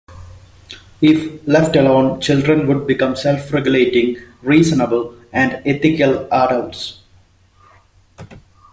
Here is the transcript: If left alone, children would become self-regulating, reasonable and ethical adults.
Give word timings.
If 0.99 1.47
left 1.47 1.75
alone, 1.75 2.19
children 2.21 2.65
would 2.65 2.87
become 2.87 3.15
self-regulating, 3.15 4.17
reasonable 4.41 5.13
and 5.31 5.61
ethical 5.63 6.27
adults. 6.33 7.03